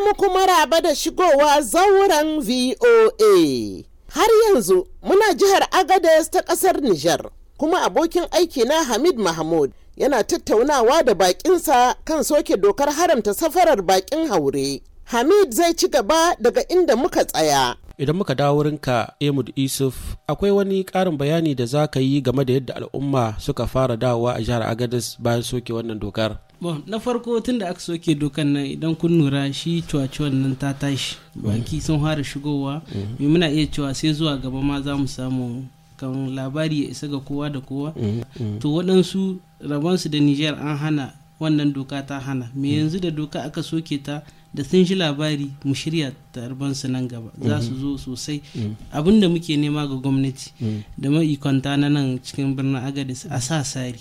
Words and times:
muku 0.00 0.30
maraba 0.30 0.80
da 0.80 0.94
shigowa 0.94 1.62
zauren 1.62 2.40
VOA. 2.40 3.84
Har 4.08 4.28
yanzu 4.46 4.86
muna 5.02 5.34
jihar 5.34 5.68
Agadez 5.70 6.30
ta 6.30 6.40
ƙasar 6.42 6.80
Nijar, 6.80 7.30
kuma 7.58 7.82
abokin 7.82 8.24
aiki 8.30 8.64
na 8.64 8.84
Hamid 8.84 9.18
Mahmud 9.18 9.70
yana 9.96 10.24
tattaunawa 10.24 11.02
da 11.02 11.14
bakinsa 11.14 11.94
kan 12.04 12.24
soke 12.24 12.56
dokar 12.56 12.88
haramta 12.92 13.34
safarar 13.34 13.82
bakin 13.82 14.28
haure. 14.28 14.80
Hamid 15.04 15.52
zai 15.52 15.74
ci 15.74 15.88
gaba 15.88 16.36
daga 16.40 16.62
inda 16.68 16.96
muka 16.96 17.24
tsaya. 17.24 17.76
Idan 17.98 18.16
muka 18.16 18.34
dawo 18.34 18.56
wurinka 18.62 19.12
Emud 19.20 19.52
Isuf, 19.56 20.16
akwai 20.28 20.50
wani 20.50 20.84
ƙarin 20.84 21.16
bayani 21.18 21.54
da 21.54 21.66
za 21.66 21.86
ka 21.86 22.00
yi 22.00 22.20
game 22.20 22.44
da 22.44 22.52
yadda 22.54 22.74
al'umma 22.76 23.34
suka 23.40 23.66
fara 23.66 23.96
dawowa 23.96 24.34
a 24.36 24.40
jihar 24.40 24.62
Agadez 24.62 25.16
bayan 25.18 25.42
soke 25.42 25.72
wannan 25.72 25.98
dokar. 25.98 26.38
Bon 26.60 26.82
na 26.86 26.98
farko 26.98 27.40
tun 27.40 27.58
da 27.58 27.68
aka 27.70 27.80
soke 27.80 28.14
dokan 28.18 28.46
nan 28.52 28.66
idan 28.66 28.94
kun 28.96 29.18
lura 29.18 29.52
shi 29.52 29.82
cuwacuwan 29.82 30.34
nan 30.34 30.56
ta 30.56 30.72
tashi. 30.74 31.16
Baki 31.36 31.80
sun 31.80 32.00
fara 32.00 32.22
shigowa. 32.24 32.82
Me 33.18 33.26
muna 33.28 33.48
iya 33.50 33.66
cewa 33.66 33.94
sai 33.94 34.12
zuwa 34.12 34.36
gaba 34.36 34.60
ma 34.62 34.80
za 34.82 34.96
mu 34.96 35.06
samu 35.06 35.64
kan 35.96 36.34
labari 36.34 36.82
ya 36.84 36.90
isa 36.90 37.06
ga 37.08 37.18
kowa 37.20 37.50
da 37.50 37.60
kowa. 37.60 37.94
To 38.60 38.68
waɗansu 38.74 39.38
rabonsu 39.60 40.08
da 40.10 40.18
niger 40.20 40.54
an 40.54 40.76
hana 40.76 41.12
wannan 41.40 41.72
doka 41.72 42.02
ta 42.02 42.18
hana. 42.20 42.50
Me 42.54 42.74
yanzu 42.78 42.98
da 43.00 43.10
doka 43.10 43.42
aka 43.44 43.62
soke 43.62 43.98
ta 44.02 44.22
da 44.54 44.64
sun 44.64 44.84
shi 44.84 44.94
labari 44.94 45.50
mu 45.64 45.74
shirya 45.74 46.12
tarbansu 46.32 46.88
nan 46.88 47.06
gaba. 47.08 47.30
Za 47.40 47.60
su 47.60 47.74
zo 47.78 47.96
sosai. 47.98 48.40
Abin 48.92 49.20
da 49.20 49.28
muke 49.28 49.56
nema 49.56 49.86
ga 49.86 49.94
gwamnati 49.94 50.52
da 50.96 51.10
ma'ikonta 51.10 51.76
na 51.76 51.88
nan 51.88 52.18
cikin 52.22 52.54
birnin 52.56 52.76
agadis 52.76 53.26
a 53.30 53.40
sa 53.40 53.62
sari 53.62 54.00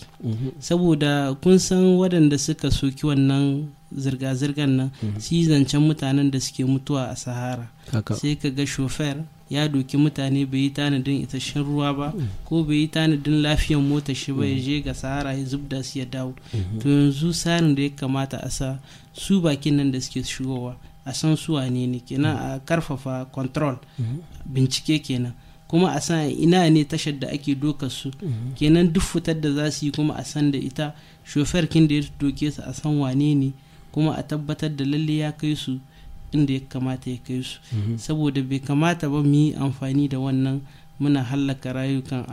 saboda 0.60 1.36
kun 1.42 1.60
san 1.60 1.98
waɗanda 2.00 2.38
suka 2.40 2.72
soki 2.72 3.06
wannan 3.06 3.68
zirga-zirgar 3.96 4.68
nan 4.68 4.90
shi 5.20 5.44
zancen 5.46 5.82
mutanen 5.82 6.32
da 6.32 6.40
suke 6.40 6.64
mutuwa 6.66 7.10
a 7.12 7.16
sahara. 7.16 7.68
Sai 8.16 8.36
ka 8.36 8.50
ga 8.50 8.66
shofer 8.66 9.24
ya 9.50 9.68
doki 9.68 9.98
mutane 9.98 10.46
bai 10.46 10.60
yi 10.60 10.70
tanadin 10.70 11.24
isasshen 11.24 11.64
ruwa 11.64 11.94
ba 11.94 12.14
ko 12.46 12.64
bai 12.64 12.76
yi 12.84 12.88
tanadin 12.88 13.42
lafiyan 13.42 13.82
mota 13.82 14.14
shi 14.16 14.32
ba 14.34 14.46
ya 14.46 14.60
je 14.60 14.82
ga 14.82 14.94
sahara 14.94 15.34
ya 15.34 15.46
zubda 15.46 15.84
su 15.84 16.00
ya 16.00 16.06
dawo. 16.06 16.34
To 16.82 16.90
yanzu 16.90 17.32
tsarin 17.32 17.76
da 17.76 17.82
ya 17.84 17.90
kamata 17.90 18.38
a 18.44 18.50
sa 18.50 18.80
su 19.14 19.42
bakin 19.42 19.76
nan 19.78 19.92
da 19.92 20.00
suke 20.02 20.24
shigowa 20.24 20.76
a 21.06 21.14
san 21.14 21.36
su 21.38 21.54
wane 21.54 21.88
ne 21.88 22.00
kenan 22.00 22.36
a 22.36 22.60
ƙarfafa 22.66 23.32
control 23.32 23.80
bincike 24.46 25.00
kenan. 25.04 25.34
Kuma 25.68 25.92
a 25.96 26.02
san 26.02 26.30
ina 26.30 26.70
ne 26.70 26.84
tashar 26.86 27.14
da 27.20 27.28
ake 27.28 27.56
doka 27.56 27.90
su 27.90 28.12
kenan 28.56 28.92
duk 28.92 29.04
fitar 29.04 29.36
da 29.40 29.52
za 29.54 29.72
su 29.72 29.86
yi 29.86 29.92
kuma 29.92 30.14
a 30.16 30.24
san 30.26 30.52
da 30.52 30.58
ita. 30.58 30.94
Shofer 31.24 31.68
kin 31.70 31.88
da 31.88 31.96
ya 31.96 32.02
doke 32.20 32.52
su 32.52 32.62
a 32.66 32.74
san 32.74 33.00
wane 33.00 33.36
ne 33.36 33.54
kuma 33.92 34.12
a 34.18 34.24
tabbatar 34.24 34.70
da 34.76 34.84
lalle 34.86 35.18
ya 35.18 35.32
kai 35.32 35.56
su 35.56 35.80
inda 36.32 36.54
ya 36.54 36.60
kamata 36.70 37.10
ya 37.10 37.18
kai 37.24 37.44
su. 37.44 37.60
Saboda 37.98 38.42
bai 38.42 38.60
kamata 38.60 39.10
ba 39.10 39.24
mu 39.24 39.34
yi 39.34 39.54
amfani 39.56 40.08
da 40.10 40.18
wannan 40.20 40.62
muna 41.00 41.24
hallaka 41.24 41.74
rayukan 41.74 42.26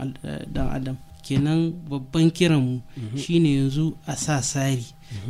dan 0.51 0.67
adam. 0.71 0.97
Kenan 1.25 1.73
babban 1.89 2.29
kiranmu 2.31 2.81
shine 3.17 3.49
yanzu 3.57 3.95
a 4.05 4.15
sa 4.15 4.41
sari 4.41 4.85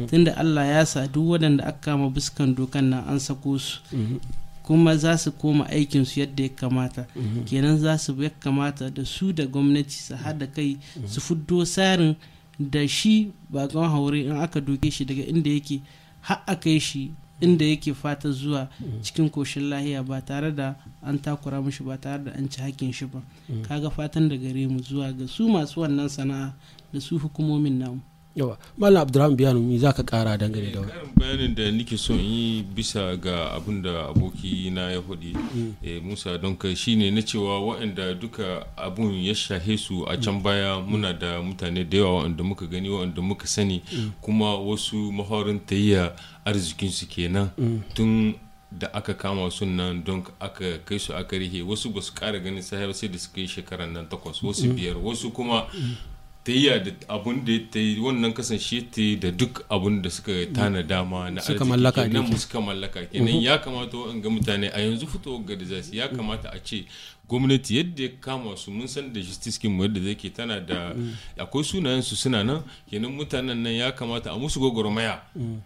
tunda 0.08 0.36
allah 0.38 0.66
ya 0.68 0.86
sa 0.86 1.08
duk 1.08 1.24
waɗanda 1.36 1.64
aka 1.68 1.80
kama 1.96 2.10
buskan 2.10 2.56
dokan 2.56 2.90
nan 2.90 3.04
an 3.08 3.20
sako 3.20 3.58
su. 3.60 3.80
Kuma 4.66 4.98
za 4.98 5.16
su 5.18 5.32
koma 5.32 5.70
aikinsu 5.70 6.20
yadda 6.20 6.44
ya 6.44 6.50
kamata. 6.50 7.06
Kenan 7.46 7.78
za 7.78 7.98
su 7.98 8.12
ya 8.24 8.30
kamata 8.30 8.90
da 8.90 9.06
su 9.06 9.32
da 9.32 9.46
gwamnati 9.46 9.94
su 9.96 10.14
haɗa 10.16 10.48
kai 10.52 10.78
su 11.08 11.22
fuddo 11.22 11.64
tsarin 11.64 12.16
da 12.60 12.88
shi 12.88 13.32
bakon 13.50 13.88
haure 13.90 14.20
in 14.26 14.32
aka 14.36 14.60
doke 14.62 14.90
shi 14.92 15.06
daga 15.06 15.24
inda 15.28 15.50
yake 15.50 15.82
har 16.22 16.42
a 16.48 16.56
kai 16.56 16.80
shi 16.80 17.12
inda 17.42 17.66
yake 17.66 17.94
fata 17.94 18.32
zuwa 18.32 18.68
cikin 19.02 19.30
koshin 19.30 19.70
lahiya 19.70 20.04
ba 20.04 20.22
tare 20.22 20.52
da 20.56 20.76
an 21.04 21.20
takura 21.20 21.62
mishi 21.62 21.84
ba 21.84 21.98
tare 21.98 22.24
da 22.24 22.32
an 22.32 22.50
ci 22.50 22.62
hakkin 22.62 22.94
shi 22.94 23.06
ba. 23.06 23.22
Kaga 23.68 23.90
fatan 23.90 24.30
da 24.30 24.36
gare 24.38 24.68
mu 24.68 24.80
zuwa 24.80 25.12
ga 25.12 25.28
su 25.28 25.48
masu 25.50 25.82
wannan 25.82 26.08
sana'a 26.10 26.54
da 26.94 27.00
su 27.00 27.18
hukumomin 27.20 27.80
namu. 27.80 28.02
Yawa 28.36 28.58
malam 28.78 29.02
abdurrahman 29.02 29.38
biyanu 29.38 29.60
mi 29.60 29.78
za 29.80 29.94
ka 29.94 30.04
kara 30.04 30.38
dangane 30.38 30.72
da 30.72 30.82
karin 30.82 31.10
bayanin 31.16 31.56
da 31.56 31.72
nike 31.72 31.98
so 31.98 32.14
in 32.14 32.20
yi 32.20 32.64
bisa 32.64 33.16
ga 33.18 33.56
abin 33.56 33.82
da 33.82 34.10
aboki 34.12 34.70
na 34.72 34.92
ya 34.92 35.00
faɗi 35.02 35.36
musa 36.04 36.38
don 36.38 36.56
ka 36.56 36.76
shine 36.76 37.12
na 37.12 37.22
cewa 37.22 37.60
waɗanda 37.64 38.14
duka 38.20 38.68
abun 38.78 39.14
ya 39.24 39.34
shahe 39.36 39.78
su 39.78 40.04
a 40.08 40.18
can 40.18 40.42
baya 40.44 40.82
muna 40.82 41.14
da 41.14 41.42
mutane 41.42 41.84
da 41.90 41.98
yawa 41.98 42.24
waɗanda 42.24 42.44
muka 42.44 42.66
gani 42.68 42.90
waɗanda 42.90 43.22
muka 43.22 43.48
sani 43.48 43.82
kuma 44.22 44.56
wasu 44.60 45.12
mahorin 45.12 45.60
tayya 45.60 46.12
arzikinsu 46.46 47.08
kenan. 47.08 47.50
Tun 47.96 48.36
da 48.72 48.88
aka 48.94 49.14
kama 49.14 49.50
su 49.52 49.66
nan 49.66 50.04
don 50.04 50.24
aka 50.40 50.80
kai 50.86 50.98
su 51.00 51.14
aka 51.14 51.38
rihe 51.38 51.64
wasu 51.64 51.90
ba 51.94 52.02
su 52.02 52.12
kara 52.14 52.40
ganin 52.40 52.62
sahib 52.62 52.92
sai 52.94 53.08
da 53.08 53.18
suka 53.18 53.40
yi 53.42 53.48
shekaran 53.48 53.94
nan 53.94 54.06
takwas 54.10 54.44
wasu 54.44 54.68
biyar 54.76 54.98
wasu 55.00 55.32
kuma 55.32 55.66
ta 56.46 56.52
yi 56.52 56.70
da 56.70 56.92
abun 57.10 57.44
da 57.46 57.58
ta 57.72 57.80
yi 57.80 57.98
wannan 58.00 58.34
kasance 58.34 58.82
ta 58.94 59.02
yi 59.02 59.16
da 59.18 59.32
duk 59.32 59.66
abun 59.70 60.02
da 60.02 60.10
suka 60.10 60.46
tana 60.54 60.84
dama 60.84 61.32
na 61.32 61.42
Suka 61.42 61.66
mallaka 61.66 62.06
kenan 62.06 62.38
suka 62.38 62.62
mallaka 62.62 63.02
kenan. 63.10 63.42
Ya 63.42 63.58
kamata 63.58 63.98
in 64.14 64.22
ga 64.22 64.30
mutane 64.30 64.70
a 64.70 64.80
yanzu 64.80 65.08
fito 65.08 65.40
ga 65.42 65.56
da 65.56 65.66
za 65.66 65.82
su 65.84 65.96
ya 65.96 66.08
kamata 66.08 66.50
a 66.54 66.60
ce 66.64 66.86
gwamnati 67.28 67.78
yadda 67.78 68.04
ya 68.04 68.10
kama 68.20 68.58
su 68.58 68.72
mun 68.72 68.88
san 68.88 69.14
da 69.14 69.20
justice 69.22 69.60
kin 69.60 69.80
yadda 69.82 70.00
zai 70.02 70.16
ke 70.16 70.30
tana 70.30 70.60
da 70.60 70.96
akwai 71.38 71.64
sunayen 71.64 72.02
su 72.02 72.16
suna 72.16 72.44
nan. 72.44 72.62
Kenan 72.90 73.12
mutanen 73.12 73.58
nan 73.64 73.74
ya 73.74 73.92
kamata 73.92 74.32
a 74.32 74.38
musu 74.38 74.60
gwagwarmaya. 74.60 75.22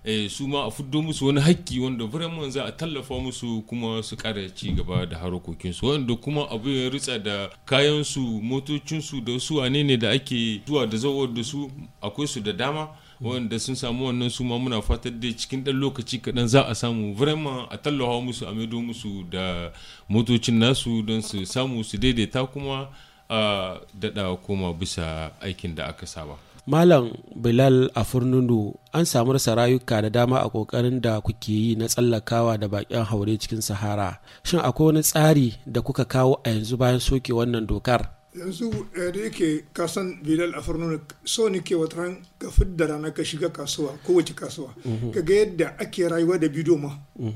Eh 0.06 0.30
su 0.30 0.47
ma 0.47 0.66
a 0.68 0.72
fuddo 0.72 1.02
musu 1.02 1.25
wani 1.28 1.42
hakki 1.42 1.80
wanda 1.80 2.06
vraiment 2.06 2.52
za 2.52 2.66
a 2.66 2.72
tallafa 2.72 3.20
musu 3.20 3.62
kuma 3.68 4.03
su 4.03 4.16
kara 4.18 4.50
ci 4.50 4.72
gaba 4.72 5.06
da 5.06 5.18
harkokin 5.18 5.74
su 5.74 5.86
wanda 5.86 6.16
kuma 6.16 6.50
abu 6.52 6.70
ya 6.70 6.90
ritsa 6.90 7.20
da 7.20 7.50
kayan 7.66 8.03
su 8.03 8.20
motocin 8.22 9.02
su 9.02 9.22
da 9.22 9.40
su 9.40 9.56
wane 9.56 9.84
ne 9.84 9.97
da 9.97 10.12
ake 10.12 10.62
zuwa 10.68 10.88
da 10.88 10.97
zawar 10.97 11.28
da 11.34 11.44
su 11.44 11.70
akwai 12.02 12.28
su 12.28 12.40
da 12.41 12.53
dama. 12.53 12.88
Wanda 13.22 13.59
sun 13.59 13.75
samu 13.75 14.06
wannan 14.07 14.30
su 14.30 14.44
ma 14.44 14.57
muna 14.59 14.81
fatar 14.81 15.12
dai 15.12 15.34
cikin 15.34 15.63
ɗan 15.63 15.75
lokaci 15.81 16.19
kaɗan 16.24 16.47
za 16.47 16.62
a 16.68 16.74
samu 16.75 17.13
vraiment 17.16 17.68
a 17.69 17.78
tallafa 17.78 18.22
musu 18.25 18.46
a 18.47 18.52
maido 18.53 18.81
musu 18.81 19.24
da 19.31 19.72
motocin 20.09 20.56
nasu 20.59 21.02
don 21.07 21.22
su 21.22 21.46
samu 21.46 21.84
su 21.84 21.97
daidaita 21.97 22.46
kuma 22.53 22.88
a 23.29 23.75
daɗa 24.02 24.38
koma 24.46 24.74
bisa 24.74 25.31
aikin 25.41 25.75
da 25.75 25.85
aka 25.88 26.06
saba. 26.08 26.35
Malam 26.68 27.12
bilal 27.35 27.90
a 27.96 28.03
furnunu 28.06 28.74
an 28.94 29.06
samu 29.06 29.34
rasa 29.34 29.56
rayuka 29.56 30.02
da 30.02 30.09
dama 30.09 30.38
a 30.40 30.50
ƙoƙarin 30.50 31.02
da 31.02 31.22
kuke 31.22 31.50
yi 31.52 31.75
na 31.75 31.85
tsallakawa 31.88 32.59
da 32.59 32.68
bakin 32.68 33.03
haure 33.06 33.38
cikin 33.38 33.62
sahara. 33.62 34.19
Shin 34.44 34.59
akwai 34.59 34.85
wani 34.85 35.02
tsari 35.02 35.53
da 35.66 35.81
kuka 35.81 36.06
kawo 36.06 36.41
a 36.46 36.50
yanzu 36.50 36.78
bayan 36.78 37.00
soke 37.00 37.34
wannan 37.34 37.66
dokar? 37.68 38.19
Yanzu 38.35 38.72
eh, 38.95 39.12
da 39.13 39.19
yake 39.19 39.63
kasan 39.73 40.19
bilal 40.23 40.53
a 40.56 40.62
farnuna 40.62 41.00
so 41.25 41.50
ni 41.50 41.59
ke 41.62 41.75
wata 41.75 41.97
ran 41.97 42.16
ka 42.40 42.51
fidda 42.51 42.88
rana 42.88 43.12
ka 43.12 43.23
shiga 43.23 43.50
kasuwa 43.50 43.97
kowace 44.06 44.34
kasuwa. 44.34 44.73
Ka 45.13 45.22
ga 45.22 45.34
yadda 45.35 45.79
ake 45.79 46.07
rayuwa 46.09 46.38
da 46.38 46.47
bido 46.47 46.78
ma 46.78 46.94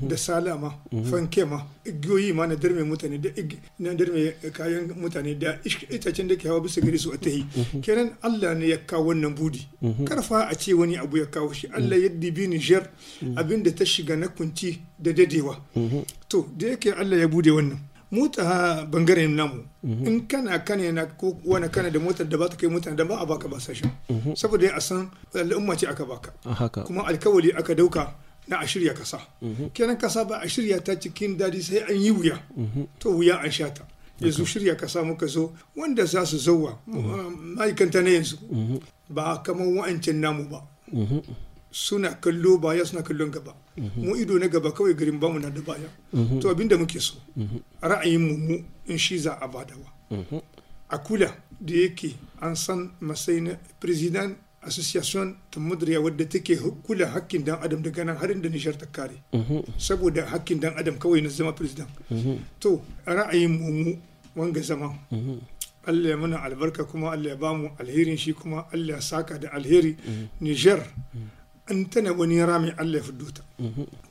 da 0.08 0.16
sala 0.16 0.56
ma 0.56 0.70
fanke 1.10 1.44
ma 1.44 1.66
igiyoyi 1.84 2.32
ma 2.32 2.46
na 2.46 2.54
darme 2.56 2.82
mutane 2.84 3.18
da 3.18 3.30
na 3.78 3.94
darme 3.94 4.32
kayan 4.52 4.94
mutane 4.96 5.34
da 5.34 5.58
itacen 5.90 6.28
da 6.28 6.36
ke 6.36 6.48
hawa 6.48 6.60
bisa 6.60 6.80
gari 6.80 6.98
su 6.98 7.10
a 7.12 7.18
tahi. 7.18 7.44
Kenan 7.82 8.14
allah 8.22 8.54
ne 8.54 8.68
ya 8.68 8.78
kawo 8.78 9.06
wannan 9.10 9.34
budi. 9.34 9.66
Karfa 10.06 10.48
a 10.48 10.54
ce 10.54 10.72
wani 10.74 10.96
abu 10.96 11.18
ya 11.18 11.26
kawo 11.26 11.52
shi. 11.52 11.66
Allah 11.74 11.98
ya 11.98 12.08
dibi 12.08 12.46
niger 12.48 12.88
abin 13.36 13.62
da 13.62 13.70
ta 13.74 13.84
shiga 13.84 14.16
na 14.16 14.28
kunci 14.28 14.78
da 14.98 15.12
dadewa. 15.12 15.58
To 16.28 16.46
da 16.56 16.68
yake 16.68 16.92
allah 16.92 17.18
ya 17.18 17.26
buɗe 17.28 17.50
wannan. 17.50 17.78
Mu 18.14 18.28
ta 18.30 18.86
ɓangaren 18.86 19.34
namu 19.34 19.60
in 19.82 20.26
kana 20.30 20.58
kane 20.64 20.92
na 20.94 21.06
ko 21.06 21.36
wani 21.44 21.68
kana 21.68 21.90
da 21.90 21.98
motar 21.98 22.26
da 22.26 22.36
ba 22.38 22.48
ta 22.48 22.56
kai 22.56 22.68
mutane 22.70 22.96
da 22.96 23.04
ba 23.04 23.18
a 23.20 23.26
baka 23.26 23.48
ba 23.48 23.58
sashen 23.60 23.90
saboda 24.38 24.70
a 24.76 24.80
san 24.80 25.10
al'umma 25.34 25.74
ce 25.76 25.86
aka 25.90 26.04
baka. 26.06 26.30
Kuma 26.86 27.02
alkawali 27.10 27.50
aka 27.52 27.74
ɗauka 27.74 28.04
na 28.48 28.58
a 28.60 28.66
shirya 28.66 28.94
kasa. 28.94 29.18
Kenan 29.74 29.96
kasa 29.98 30.24
ba 30.24 30.38
a 30.44 30.46
shirya 30.48 30.78
ta 30.84 30.94
cikin 30.94 31.36
daɗi 31.36 31.60
sai 31.62 31.78
an 31.90 31.96
yi 32.00 32.10
wuya. 32.10 32.38
To 33.00 33.10
wuya 33.18 33.40
an 33.42 33.50
sha 33.50 33.68
ta. 33.70 33.82
Yanzu 34.20 34.44
shirya 34.46 34.76
kasa 34.78 35.02
muka 35.02 35.26
zo 35.26 35.52
wanda 35.76 36.04
za 36.06 36.24
su 36.24 36.38
zauwa 36.38 36.78
ma'aikanta 36.86 38.00
na 38.02 38.10
yanzu 38.10 38.36
ba 39.10 39.42
kamar 39.42 39.66
wa'ancan 39.66 40.16
namu 40.20 40.44
ba. 40.48 40.60
Suna 41.74 42.14
kallo 42.22 42.58
baya 42.58 42.84
suna 42.86 43.02
kallon 43.02 43.30
gaba. 43.34 43.52
Mu 43.96 44.14
ido 44.16 44.38
na 44.38 44.46
gaba 44.46 44.70
kawai 44.70 44.94
garin 44.94 45.18
ba 45.18 45.28
mu 45.28 45.38
na 45.42 45.50
da 45.50 45.60
baya. 45.60 45.90
To 46.40 46.46
abin 46.48 46.68
da 46.68 46.76
muke 46.78 47.00
so 47.02 47.14
ra'ayin 47.82 48.20
mu 48.22 48.34
mu 48.38 48.56
in 48.86 48.96
shi 48.98 49.18
za 49.18 49.34
a 49.42 49.48
badawa. 49.48 49.90
A 50.88 50.98
kula 50.98 51.34
da 51.60 51.74
yake 51.74 52.14
an 52.40 52.54
san 52.54 52.92
masai 53.00 53.40
na 53.42 53.52
president 53.80 54.38
association 54.62 55.34
ta 55.50 55.58
mudriya 55.60 56.00
wadda 56.00 56.24
take 56.30 56.54
kula 56.86 57.06
hakkin 57.10 57.42
dan 57.44 57.58
adam 57.60 57.82
daga 57.82 58.04
nan 58.06 58.16
harin 58.16 58.40
da 58.40 58.48
nishar 58.48 58.78
ta 58.78 58.86
kare. 58.86 59.18
Saboda 59.76 60.26
hakkin 60.30 60.60
dan 60.60 60.78
adam 60.78 60.94
kawai 60.94 61.20
na 61.22 61.28
zama 61.28 61.52
president. 61.52 61.90
To 62.60 62.80
ra'ayin 63.04 63.50
mu 63.50 63.72
mu 63.72 63.92
wanga 64.36 64.62
zama 64.62 64.94
Allah 65.86 66.08
ya 66.10 66.16
mana 66.16 66.38
albarka 66.40 66.84
kuma 66.86 67.10
Allah 67.12 67.34
ya 67.34 67.36
ba 67.36 67.52
mu 67.52 67.68
alherin 67.82 68.16
shi 68.16 68.32
kuma 68.32 68.64
Allah 68.72 68.94
ya 68.96 69.00
saka 69.02 69.38
da 69.42 69.50
alheri. 69.52 69.96
Niger 70.40 70.80
an 71.68 71.84
tana 71.86 72.12
wani 72.12 72.38
rami 72.40 72.72
Allah 72.78 72.98
ya 72.98 73.02
fiddo 73.02 73.26
ta. 73.32 73.42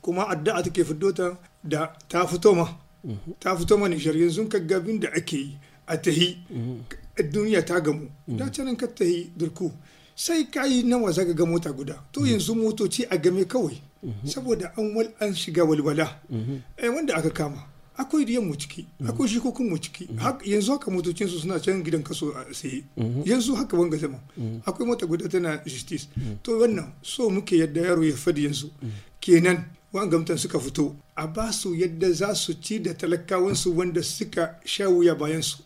Kuma 0.02 0.28
addu'a 0.30 0.64
take 0.64 0.84
fiddo 0.84 1.12
ta 1.14 1.38
da 1.64 1.94
ta 2.10 2.26
fito 2.28 2.56
ma. 2.56 2.68
Ta 3.40 3.56
fito 3.56 3.78
ma 3.78 3.88
Nijar 3.88 4.16
yanzu 4.16 4.48
ka 4.50 4.60
gabin 4.60 5.00
da 5.00 5.10
ake 5.16 5.34
yi 5.38 5.58
a 5.88 5.98
tahi. 5.98 6.38
Duniya 7.32 7.62
ta 7.66 7.80
gamu. 7.80 8.10
Da 8.28 8.50
canan 8.50 8.76
ka 8.76 8.88
tahi 8.88 9.32
durku. 9.38 9.72
Sai 10.16 10.46
ka 10.46 10.64
yi 10.66 10.84
nawa 10.84 11.12
zaka 11.12 11.34
ga 11.34 11.46
mota 11.46 11.72
guda. 11.72 11.96
To 12.12 12.22
yanzu 12.22 12.56
motoci 12.56 13.06
a 13.10 13.18
game 13.18 13.46
kawai. 13.46 13.78
Saboda 14.26 14.72
an 14.78 14.94
wal 14.96 15.08
an 15.20 15.34
shiga 15.34 15.64
walwala. 15.66 16.08
Eh 16.78 16.90
wanda 16.90 17.16
aka 17.16 17.30
kama. 17.30 17.58
Akwai 17.98 18.26
diyan 18.26 18.46
mu 18.46 18.56
ciki 18.56 18.86
akwai 19.08 19.28
shikokin 19.30 19.70
mu 19.70 19.78
ciki. 19.78 20.08
Yanzu 20.46 20.72
haka 20.72 20.92
motocin 20.92 21.28
su 21.28 21.40
suna 21.40 21.60
can 21.60 21.84
gidan 21.84 22.04
kaso 22.04 22.32
a 22.36 22.54
saye 22.54 22.84
yanzu 23.26 23.56
haka 23.56 23.78
wanga 23.78 23.98
zama 23.98 24.20
akwai 24.66 24.88
mota 24.88 25.06
guda 25.06 25.30
tana 25.30 25.62
justice. 25.66 26.08
To 26.44 26.60
wannan 26.60 26.92
so 27.02 27.30
muke 27.30 27.58
yadda 27.58 27.82
yaro 27.82 28.04
ya 28.04 28.14
faɗi 28.16 28.44
yanzu. 28.46 28.70
Kenan 29.22 29.66
wangamtan 29.94 30.38
suka 30.38 30.60
fito. 30.60 30.96
A 31.16 31.28
ba 31.28 31.52
su 31.54 31.76
yadda 31.76 32.12
za 32.12 32.34
su 32.36 32.54
ci 32.60 32.80
da 32.80 32.94
talakawansu 32.94 33.78
wanda 33.78 34.02
suka 34.04 34.58
sha 34.66 34.90
wuya 34.90 35.14
bayan 35.16 35.42
su. 35.42 35.58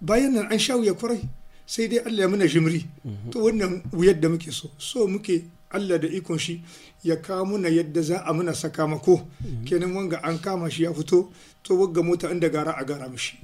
Bayan 0.00 0.32
nan 0.32 0.46
an 0.50 0.58
sha 0.58 0.76
wuya 0.76 0.94
ƙwarai 0.94 1.20
sai 1.66 1.86
dai 1.88 1.98
Allah 1.98 2.20
ya 2.24 2.28
muna 2.28 2.46
jimri. 2.48 2.86
To 3.30 3.38
wannan 3.44 3.82
wuyar 3.92 4.18
da 4.20 4.28
muke 4.28 4.50
so 4.52 4.70
so 4.78 5.06
muke 5.06 5.44
Allah 5.70 5.98
da 5.98 6.08
ikon 6.08 6.38
shi 6.38 6.62
ya 7.04 7.16
kawo 7.16 7.44
muna 7.44 7.68
yadda 7.68 8.02
za 8.02 8.24
a 8.26 8.32
muna 8.32 8.52
sakamako. 8.54 9.22
Kenan 9.64 9.94
wanga 9.94 10.20
an 10.24 10.38
kama 10.38 10.70
shi 10.70 10.82
ya 10.82 10.92
fito 10.94 11.30
to 11.62 11.74
wagga 11.78 12.02
mota 12.02 12.30
inda 12.30 12.48
gara 12.50 12.74
a 12.76 12.84
gara 12.84 13.08
mishi. 13.08 13.38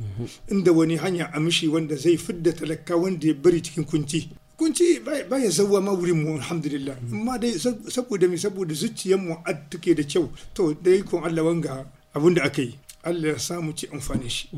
Inda 0.50 0.72
wani 0.72 0.96
hanya 0.96 1.30
a 1.32 1.40
mishi 1.40 1.68
wanda 1.68 1.96
zai 1.96 2.16
fidda 2.16 2.52
talaka 2.52 2.96
wanda 2.96 3.26
ya 3.28 3.34
bari 3.34 3.60
cikin 3.62 3.84
kunci. 3.84 4.28
Kunci 4.58 5.00
baya 5.04 5.50
zauwa 5.50 5.80
ma 5.82 5.92
wurin 5.92 6.22
mu 6.24 6.34
alhamdulillah. 6.36 6.96
Amma 7.12 7.38
dai 7.38 7.52
saboda 7.58 8.26
mi 8.28 8.36
saboda 8.38 8.74
zuciyar 8.74 9.20
mu 9.20 9.36
take 9.70 9.94
da 9.94 10.02
kyau. 10.02 10.28
To 10.54 10.74
da 10.74 10.90
ikon 10.90 11.22
Allah 11.24 11.44
wanga 11.44 11.86
abin 12.14 12.34
da 12.34 12.42
aka 12.44 12.62
yi 12.62 12.74
Allah 13.04 13.28
ya 13.28 13.38
samu 13.38 13.72
ci 13.72 13.86
amfani 13.86 14.28
shi. 14.28 14.48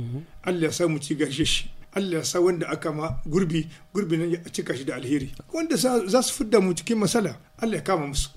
Allah 0.42 0.62
ya 0.62 0.72
samu 0.72 0.98
ci 0.98 1.14
gashe 1.14 1.44
shi. 1.44 1.70
Allah 1.98 2.22
sa 2.24 2.38
wanda 2.40 2.66
aka 2.74 2.92
ma 2.92 3.06
gurbi 3.26 3.66
gurbi 3.94 4.16
nan 4.18 4.30
ya 4.30 4.38
cika 4.54 4.72
shi 4.76 4.84
da 4.84 4.94
alheri. 4.94 5.28
Wanda 5.52 5.76
za 5.76 6.22
su 6.22 6.32
fidda 6.34 6.60
mu 6.60 6.72
cikin 6.74 6.98
masala 6.98 7.36
Allah 7.62 7.76
ya 7.76 7.82
kama 7.82 8.06
musu. 8.06 8.28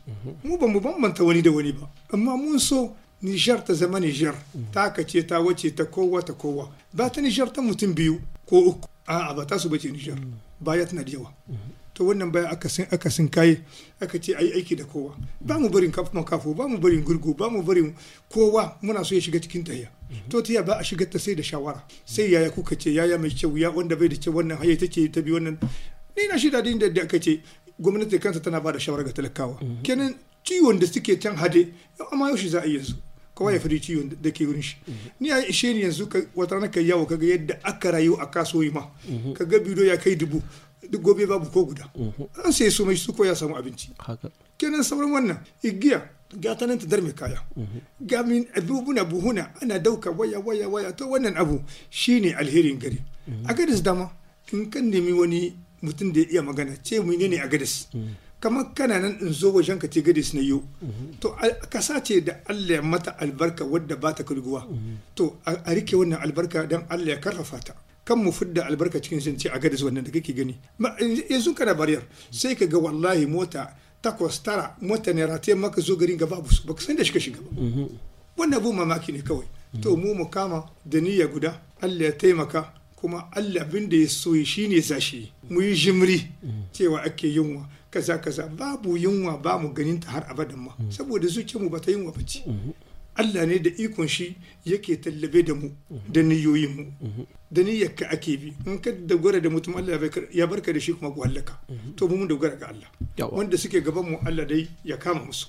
Mu 0.43 0.57
ba 0.57 0.67
mu 0.67 0.79
bambanta 0.81 1.23
wani 1.23 1.41
da 1.41 1.51
wani 1.51 1.71
ba. 1.71 1.85
Amma 2.13 2.35
mun 2.37 2.59
so 2.59 2.95
Nijar 3.21 3.61
ta 3.63 3.73
zama 3.73 3.99
Nijar. 3.99 4.33
Ta 4.73 4.89
kace 4.89 5.21
ta 5.27 5.39
wace 5.39 5.69
ta 5.75 5.85
kowa 5.85 6.21
ta 6.25 6.33
kowa. 6.33 6.65
Ba 6.93 7.09
ta 7.09 7.21
Nijar 7.21 7.49
ta 7.53 7.61
mutum 7.61 7.93
biyu 7.93 8.17
ko 8.49 8.55
uku. 8.69 8.87
A'a 9.07 9.33
ba 9.37 9.45
ta 9.45 9.57
su 9.59 9.69
bace 9.69 9.91
Nijar. 9.91 10.17
Baya 10.59 10.85
tana 10.85 11.03
da 11.03 11.11
yawa. 11.11 11.29
To 12.01 12.07
wannan 12.07 12.31
baya 12.33 12.49
aka 12.49 12.69
sin 12.69 12.85
aka 12.91 13.09
sin 13.11 13.29
kai 13.29 13.61
aka 14.01 14.17
ce 14.19 14.33
ayi 14.33 14.51
aiki 14.57 14.75
da 14.75 14.83
kowa. 14.85 15.13
Ba 15.39 15.59
mu 15.59 15.69
barin 15.69 15.91
kafin 15.91 16.23
kafo 16.25 16.53
ba 16.57 16.67
mu 16.67 16.77
barin 16.81 17.03
gurgu 17.05 17.37
ba 17.37 17.49
mu 17.49 17.61
barin 17.61 17.93
kowa 18.29 18.77
muna 18.81 19.05
so 19.05 19.13
ya 19.15 19.21
shiga 19.21 19.37
cikin 19.39 19.63
tahiya. 19.63 19.87
To 20.29 20.41
tiya 20.41 20.65
ba 20.65 20.77
a 20.79 20.83
shiga 20.83 21.05
ta 21.05 21.19
sai 21.19 21.35
da 21.35 21.43
shawara. 21.43 21.83
Sai 22.05 22.31
yaya 22.33 22.49
kuka 22.49 22.75
ce 22.75 22.89
yaya 22.89 23.17
mai 23.21 23.29
kyau 23.29 23.53
ya 23.57 23.69
wanda 23.69 23.95
bai 23.95 24.07
da 24.09 24.15
kyau 24.17 24.33
wannan 24.33 24.57
haye 24.57 24.75
take 24.77 25.11
ta 25.13 25.21
bi 25.21 25.29
wannan. 25.31 25.61
Ni 26.17 26.27
na 26.27 26.35
shida 26.41 26.63
din 26.63 26.79
da 26.79 26.89
aka 27.03 27.19
ce 27.21 27.41
gwamnati 27.79 28.17
kansa 28.19 28.39
tana 28.41 28.59
ba 28.59 28.71
da 28.73 28.79
shawara 28.79 29.03
ga 29.05 29.13
talakawa. 29.13 29.61
Kenan 29.83 30.17
ciwon 30.43 30.79
da 30.81 30.87
suke 30.89 31.21
can 31.21 31.37
hade 31.37 31.69
amma 32.11 32.33
yaushe 32.33 32.49
za 32.49 32.61
a 32.61 32.65
yi 32.65 32.77
yanzu? 32.81 32.97
Kowa 33.41 33.53
ya 33.53 33.59
faɗi 33.59 33.79
ciwon 33.81 34.09
da 34.21 34.29
ke 34.31 34.45
wurin 34.45 34.61
shi. 34.61 34.77
Ni 35.19 35.31
a 35.31 35.41
ishe 35.47 35.73
ni 35.73 35.81
yanzu 35.81 36.07
wata 36.35 36.55
rana 36.55 36.67
kai 36.69 36.85
yawo 36.87 37.05
kaga 37.05 37.25
yadda 37.27 37.59
aka 37.63 37.91
rayu 37.91 38.13
a 38.21 38.27
kasuwoyi 38.27 38.69
ma. 38.71 38.85
Kaga 39.33 39.59
bido 39.59 39.83
ya 39.85 39.97
kai 39.97 40.15
dubu 40.15 40.41
duk 40.89 41.01
gobe 41.01 41.25
babu 41.25 41.49
ko 41.49 41.65
guda. 41.65 41.89
An 42.45 42.51
sai 42.51 42.69
su 42.69 42.85
mai 42.85 42.95
su 42.95 43.13
ko 43.13 43.25
ya 43.25 43.33
samu 43.35 43.55
abinci. 43.57 43.89
Kenan 44.57 44.83
sauran 44.83 45.09
wannan 45.11 45.37
igiya 45.63 46.05
ga 46.37 46.55
ta 46.55 46.65
nan 46.67 46.77
ta 46.77 46.85
darme 46.85 47.13
kaya. 47.17 47.41
Ga 47.99 48.21
min 48.23 48.45
abubuna 48.55 49.03
buhuna 49.05 49.49
ana 49.61 49.79
ɗauka 49.79 50.11
waya 50.15 50.39
waya 50.39 50.69
waya. 50.69 50.93
To 50.93 51.07
wannan 51.09 51.35
abu 51.35 51.61
shine 51.89 52.33
alherin 52.37 52.77
gari. 52.77 53.01
A 53.49 53.53
gadis 53.53 53.81
dama 53.81 54.11
in 54.53 54.69
kan 54.69 54.83
nemi 54.89 55.13
wani 55.13 55.55
mutum 55.81 56.13
da 56.13 56.19
ya 56.21 56.27
iya 56.29 56.41
magana 56.43 56.75
ce 56.83 56.99
menene 57.01 57.41
a 57.41 57.47
gadis? 57.47 57.87
Kamar 58.41 58.73
kana 58.73 58.99
nan 58.99 59.17
in 59.21 59.31
zo 59.33 59.51
wajen 59.53 59.77
ka 59.79 59.87
ce 59.87 60.01
gadis 60.01 60.33
na 60.33 60.41
yau 60.41 60.63
to 61.21 61.29
kasa 61.69 62.01
ce 62.03 62.19
da 62.25 62.33
Allah 62.49 62.75
ya 62.77 62.81
mata 62.81 63.11
albarka 63.21 63.63
wadda 63.63 63.95
ba 63.95 64.13
ta 64.13 64.23
kulguwa 64.23 64.65
to 65.15 65.37
a 65.45 65.53
riƙe 65.73 65.93
wannan 65.95 66.19
albarka 66.25 66.65
don 66.67 66.83
Allah 66.89 67.15
ya 67.15 67.17
ƙarfafa 67.21 67.59
ta. 67.63 67.73
Kan 68.03 68.17
mu 68.23 68.31
fidda 68.31 68.65
albarka 68.65 68.97
cikin 68.99 69.21
zance 69.21 69.45
a 69.45 69.59
gadis 69.59 69.83
wannan 69.85 70.03
da 70.03 70.09
kake 70.11 70.33
gani. 70.33 70.57
Yanzu 71.29 71.53
kana 71.53 71.75
bariyar 71.77 72.01
sai 72.31 72.55
ka 72.55 72.65
ga 72.65 72.77
wallahi 72.81 73.25
mota 73.29 73.77
takwas 74.01 74.41
tara 74.41 74.75
mota 74.81 75.13
ne 75.13 75.21
rataye 75.21 75.53
maka 75.55 75.79
zo 75.81 75.95
garin 75.95 76.17
gaba 76.17 76.35
babu 76.41 76.49
su 76.49 76.65
baka 76.65 76.81
san 76.81 76.95
da 76.97 77.03
shi 77.03 77.13
ka 77.13 77.19
shiga 77.19 77.37
ba. 77.45 77.49
Wannan 78.37 78.57
abu 78.57 78.73
mamaki 78.73 79.11
ne 79.13 79.21
kawai. 79.21 79.45
To 79.81 79.95
mu 79.95 80.15
mu 80.17 80.25
kama 80.29 80.65
da 80.83 80.97
niyya 80.99 81.27
guda 81.29 81.61
Allah 81.81 82.09
ya 82.09 82.11
taimaka 82.11 82.73
kuma 83.01 83.27
Allah 83.33 83.61
abin 83.65 83.89
da 83.89 83.97
ya 83.97 84.07
so 84.07 84.35
shi 84.43 84.67
ne 84.67 84.79
zashi 84.79 85.31
mu 85.49 85.61
yi 85.61 85.73
jimri 85.75 86.21
cewa 86.71 87.01
ake 87.03 87.27
yunwa 87.33 87.65
kaza 87.89 88.17
kaza. 88.21 88.47
Babu 88.47 88.95
yunwa 88.97 89.37
ba 89.41 89.57
mu 89.57 89.73
ganin 89.73 89.99
ta 89.99 90.11
har 90.11 90.23
abadan 90.29 90.59
ma. 90.59 90.71
Saboda 90.89 91.27
zuciyarmu 91.27 91.69
ba 91.69 91.79
ta 91.81 91.91
yunwa 91.91 92.13
ba 92.13 92.21
ce. 92.25 92.39
Allah 93.15 93.45
ne 93.45 93.59
da 93.59 93.69
ikon 93.77 94.07
shi 94.07 94.35
yake 94.65 94.95
tallabe 95.01 95.43
da 95.43 95.53
mu 95.53 95.69
da 96.09 96.21
niyoyin 96.23 96.71
mu. 96.75 96.85
Da 97.51 97.61
niyyar 97.63 97.91
ka 97.95 98.05
ake 98.09 98.37
bi. 98.39 98.53
In 98.65 98.79
ka 98.79 98.91
dogara 98.91 99.41
da 99.43 99.49
mutum 99.49 99.75
Allah 99.75 99.99
ya 100.31 100.47
barka 100.47 100.71
da 100.73 100.79
shi 100.79 100.93
kuma 100.93 101.11
ku 101.11 101.21
hallaka. 101.21 101.59
To 101.97 102.07
mu 102.07 102.15
mun 102.17 102.27
dogara 102.27 102.55
ga 102.55 102.67
Allah. 102.71 102.87
Wanda 103.31 103.57
suke 103.57 103.83
gaban 103.83 104.05
mu 104.11 104.17
Allah 104.25 104.45
dai 104.45 104.67
ya 104.85 104.95
kama 104.97 105.25
musu. 105.25 105.47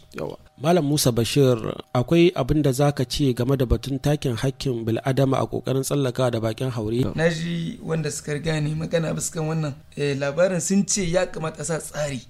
Malam 0.60 0.84
Musa 0.84 1.12
Bashir 1.12 1.58
akwai 1.94 2.32
abin 2.34 2.62
da 2.62 2.72
zaka 2.72 3.04
ce 3.06 3.32
game 3.34 3.56
da 3.56 3.64
batun 3.66 3.98
takin 4.02 4.34
hakkin 4.36 4.84
bil'adama 4.84 5.38
a 5.38 5.46
ƙoƙarin 5.46 5.82
tsallaka 5.86 6.30
da 6.32 6.40
bakin 6.40 6.70
haure? 6.70 7.14
Na 7.14 7.28
ji 7.30 7.78
wanda 7.82 8.10
suka 8.10 8.34
riga 8.34 8.60
ne 8.60 8.74
magana 8.74 9.14
biskan 9.14 9.46
wannan. 9.46 9.74
Labarin 9.96 10.60
sun 10.60 10.82
ce 10.86 11.02
ya 11.06 11.26
kamata 11.26 11.64
sa 11.64 11.78
tsari. 11.78 12.26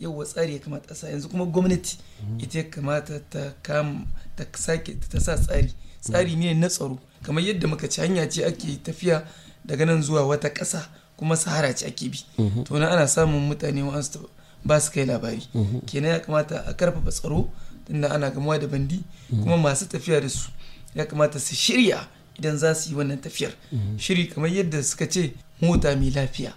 Yauwa 0.00 0.24
tsari 0.24 0.52
ya 0.52 0.58
kamata 0.58 0.94
sa. 0.94 1.08
Yanzu 1.08 1.28
kuma 1.28 1.44
gwamnati 1.46 1.98
ita 2.38 2.58
ya 2.58 2.64
kamata 2.64 3.20
ta 3.30 3.52
kam 3.62 4.06
ta 4.36 4.44
sake 4.58 4.94
ta 5.12 5.20
sa 5.20 5.36
tsari. 5.36 5.72
Tsari 6.00 6.36
ne 6.36 6.54
na 6.54 6.68
tsaro. 6.68 6.98
Kamar 7.22 7.44
yadda 7.44 7.68
muka 7.68 7.88
ci 7.88 8.00
hanya 8.00 8.26
ce 8.28 8.44
ake 8.44 8.80
tafiya 8.82 9.24
daga 9.64 9.84
nan 9.86 10.02
zuwa 10.02 10.26
wata 10.26 10.48
ƙasa 10.48 10.88
kuma 11.16 11.36
sahara 11.36 11.74
ce 11.74 11.86
ake 11.86 12.08
bi. 12.08 12.18
To 12.64 12.78
na 12.78 12.90
ana 12.90 13.06
samun 13.08 13.48
mutane 13.48 13.82
wa'ansu 13.82 14.28
ba 14.64 14.80
su 14.80 14.90
kai 14.92 15.04
labari. 15.06 15.42
Kenan 15.86 16.10
ya 16.10 16.20
kamata 16.20 16.64
a 16.66 16.72
ƙarfafa 16.72 17.10
tsaro 17.12 17.50
tunda 17.86 18.08
ana 18.10 18.30
gamuwa 18.30 18.58
da 18.58 18.66
bandi 18.66 19.04
kuma 19.28 19.56
masu 19.56 19.86
tafiya 19.86 20.20
da 20.20 20.28
su. 20.28 20.48
Ya 20.94 21.04
kamata 21.06 21.38
su 21.38 21.54
shirya 21.54 22.08
idan 22.38 22.56
za 22.58 22.74
su 22.74 22.90
yi 22.90 22.96
wannan 22.96 23.20
tafiyar. 23.20 23.52
Shiri 23.98 24.26
kamar 24.32 24.48
yadda 24.50 24.82
suka 24.82 25.06
ce 25.06 25.34
mota 25.62 25.96
mai 25.96 26.10
lafiya. 26.10 26.52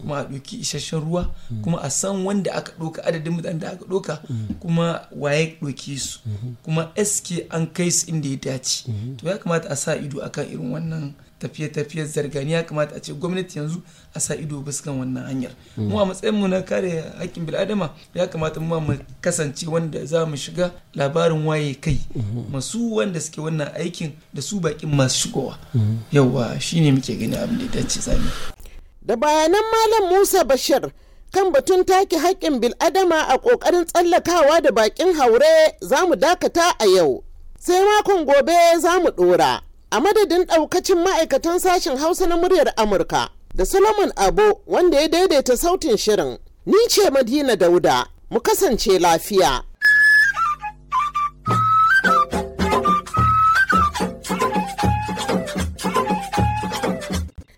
Kuma 0.00 0.18
a 0.18 0.24
ɗauki 0.24 0.60
isasshen 0.60 1.00
ruwa 1.00 1.30
kuma 1.62 1.78
a 1.82 1.90
san 1.90 2.24
wanda 2.24 2.52
aka 2.54 2.72
ɗauka 2.78 3.04
adadin 3.04 3.32
mutanen 3.32 3.58
da 3.60 3.70
aka 3.72 3.84
ɗauka 3.84 4.18
kuma 4.60 5.00
waye 5.12 5.56
ɗauke 5.62 5.98
su. 5.98 6.18
Kuma 6.64 6.92
eske 6.96 7.46
an 7.50 7.66
kai 7.66 7.90
su 7.90 8.06
inda 8.10 8.28
ya 8.28 8.36
dace. 8.36 8.84
To 9.18 9.28
ya 9.28 9.38
kamata 9.38 9.68
a 9.70 9.76
sa 9.76 9.94
ido 9.96 10.20
akan 10.22 10.46
irin 10.46 10.70
wannan 10.72 11.14
tafiye-tafiye 11.40 12.04
zargani 12.04 12.52
ya 12.52 12.62
kamata 12.62 12.96
a 12.96 13.00
ce 13.00 13.12
gwamnati 13.12 13.58
yanzu 13.58 13.80
a 14.14 14.20
sa 14.20 14.34
ido 14.34 14.60
biskan 14.60 14.98
wannan 14.98 15.24
hanyar. 15.26 15.52
Mu 15.76 16.00
a 16.00 16.06
matsayin 16.06 16.34
mu 16.34 16.48
na 16.48 16.62
kare 16.62 17.04
haƙƙin 17.18 17.46
bil'adama 17.46 17.90
ya 18.14 18.26
kamata 18.26 18.60
mu 18.60 18.80
mu 18.80 18.98
kasance 19.20 19.66
wanda 19.66 20.04
za 20.06 20.26
mu 20.26 20.36
shiga 20.36 20.72
labarin 20.94 21.44
waye 21.46 21.74
kai. 21.74 22.00
Masu 22.52 22.94
wanda 22.96 23.20
suke 23.20 23.40
wannan 23.40 23.68
aikin 23.78 24.12
da 24.34 24.42
su 24.42 24.60
bakin 24.60 24.90
masu 24.94 25.28
shigowa. 25.28 25.58
Yauwa 26.12 26.60
shine 26.60 26.92
muke 26.92 27.14
gani 27.18 27.36
abin 27.36 27.58
da 27.58 27.64
ya 27.64 27.70
dace 27.82 28.00
zami 28.00 28.30
da 29.02 29.16
bayanan 29.16 29.62
malam 29.72 30.12
musa 30.12 30.44
bashir 30.44 30.90
kan 31.32 31.52
batun 31.52 31.84
take 31.84 32.16
haƙƙin 32.18 32.60
bil'adama 32.60 33.28
a 33.28 33.38
ƙoƙarin 33.38 33.84
tsallakawa 33.86 34.60
da 34.62 34.70
bakin 34.72 35.14
haure 35.14 35.72
za 35.80 36.06
mu 36.06 36.14
dakata 36.16 36.72
a 36.80 36.86
yau. 36.86 37.24
Sai 37.60 37.80
makon 37.84 38.24
gobe 38.24 38.80
za 38.80 38.98
mu 38.98 39.08
ɗora. 39.10 39.60
A 39.90 40.00
madadin 40.00 40.44
ɗaukacin 40.44 40.98
ma'aikatan 41.04 41.58
sashen 41.58 41.96
hausa 41.98 42.26
na 42.26 42.36
muryar 42.36 42.72
amurka 42.76 43.28
da 43.54 43.64
solomon 43.64 44.12
abo 44.16 44.60
wanda 44.66 45.00
ya 45.00 45.08
daidaita 45.08 45.56
sautin 45.56 45.96
shirin 45.96 46.38
ni 46.66 46.76
ce 46.88 47.10
madina 47.10 47.56
dauda. 47.56 48.06
Mu 48.30 48.40
kasance 48.40 48.98
lafiya. 48.98 49.62